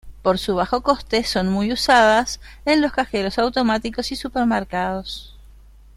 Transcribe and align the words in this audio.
Por 0.23 0.39
su 0.39 0.55
bajo 0.55 0.81
coste, 0.81 1.23
son 1.25 1.49
muy 1.49 1.71
usadas 1.71 2.39
en 2.65 2.81
los 2.81 2.91
cajeros 2.91 3.37
automáticos 3.37 4.11
y 4.11 4.15
supermercados. 4.15 5.35